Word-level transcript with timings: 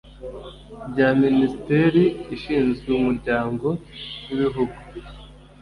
bya 0.91 1.09
minisiteri 1.23 2.03
ishinzwe 2.35 2.89
umuryango 2.99 3.67
w 4.25 4.27
ibihugu 4.35 4.77